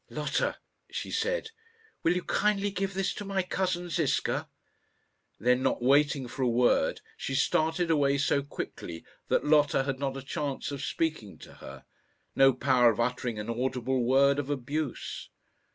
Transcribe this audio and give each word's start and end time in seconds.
"Lotta," 0.09 0.57
she 0.89 1.11
said, 1.11 1.51
"will 2.01 2.15
you 2.15 2.23
kindly 2.23 2.71
give 2.71 2.95
this 2.95 3.13
to 3.13 3.23
my 3.23 3.43
cousin 3.43 3.87
Ziska?" 3.87 4.49
Then, 5.39 5.61
not 5.61 5.83
waiting 5.83 6.27
for 6.27 6.41
a 6.41 6.49
word, 6.49 7.01
she 7.15 7.35
started 7.35 7.91
away 7.91 8.17
so 8.17 8.41
quickly 8.41 9.05
that 9.27 9.45
Lotta 9.45 9.83
had 9.83 9.99
not 9.99 10.17
a 10.17 10.23
chance 10.23 10.71
of 10.71 10.81
speaking 10.83 11.37
to 11.37 11.53
her, 11.53 11.85
no 12.35 12.51
power 12.51 12.89
of 12.89 12.99
uttering 12.99 13.37
an 13.37 13.47
audible 13.47 14.03
word 14.03 14.39
of 14.39 14.49
abuse. 14.49 15.29